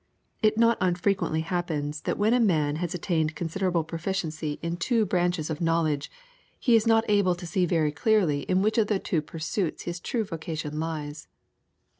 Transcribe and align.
It 0.41 0.57
not 0.57 0.79
unfrequently 0.81 1.41
happens 1.41 2.01
that 2.01 2.17
when 2.17 2.33
a 2.33 2.39
man 2.39 2.77
has 2.77 2.95
attained 2.95 3.35
considerable 3.35 3.83
proficiency 3.83 4.57
in 4.63 4.77
two 4.77 5.05
branches 5.05 5.51
of 5.51 5.61
knowledge 5.61 6.09
he 6.57 6.75
is 6.75 6.87
not 6.87 7.05
able 7.07 7.35
to 7.35 7.45
see 7.45 7.67
very 7.67 7.91
clearly 7.91 8.39
in 8.49 8.63
which 8.63 8.79
of 8.79 8.87
the 8.87 8.97
two 8.97 9.21
pursuits 9.21 9.83
his 9.83 9.99
true 9.99 10.23
vocation 10.23 10.79
lies. 10.79 11.27